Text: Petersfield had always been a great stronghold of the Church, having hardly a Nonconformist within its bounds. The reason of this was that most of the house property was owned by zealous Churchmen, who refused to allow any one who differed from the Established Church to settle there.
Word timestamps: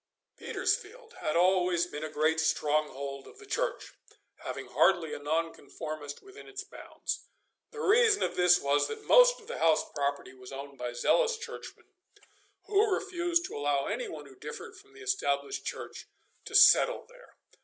Petersfield 0.35 1.13
had 1.19 1.35
always 1.35 1.85
been 1.85 2.03
a 2.03 2.09
great 2.09 2.39
stronghold 2.39 3.27
of 3.27 3.37
the 3.37 3.45
Church, 3.45 3.93
having 4.37 4.65
hardly 4.65 5.13
a 5.13 5.19
Nonconformist 5.19 6.23
within 6.23 6.47
its 6.47 6.63
bounds. 6.63 7.27
The 7.69 7.81
reason 7.81 8.23
of 8.23 8.35
this 8.35 8.59
was 8.59 8.87
that 8.87 9.03
most 9.05 9.39
of 9.39 9.45
the 9.45 9.59
house 9.59 9.87
property 9.93 10.33
was 10.33 10.51
owned 10.51 10.79
by 10.79 10.93
zealous 10.93 11.37
Churchmen, 11.37 11.85
who 12.65 12.91
refused 12.91 13.45
to 13.45 13.55
allow 13.55 13.85
any 13.85 14.07
one 14.09 14.25
who 14.25 14.33
differed 14.35 14.75
from 14.75 14.93
the 14.95 15.01
Established 15.01 15.65
Church 15.65 16.07
to 16.45 16.55
settle 16.55 17.05
there. 17.07 17.35